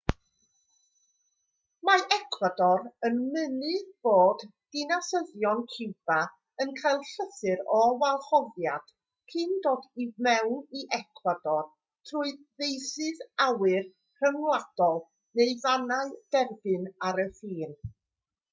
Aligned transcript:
mae 1.87 2.03
ecwador 2.15 2.79
yn 3.09 3.17
mynnu 3.33 3.73
bod 4.07 4.45
dinasyddion 4.77 5.59
ciwba 5.73 6.17
yn 6.65 6.71
cael 6.79 7.03
llythyr 7.09 7.61
o 7.79 7.81
wahoddiad 8.05 8.89
cyn 9.33 9.53
dod 9.67 9.85
i 10.05 10.07
mewn 10.29 10.57
i 10.79 10.81
ecwador 10.99 11.63
trwy 12.13 12.33
feysydd 12.61 13.23
awyr 13.49 13.87
rhyngwladol 14.23 14.97
neu 15.41 15.53
fannau 15.67 16.15
derbyn 16.37 16.91
ar 17.11 17.23
y 17.25 17.27
ffin 17.41 17.77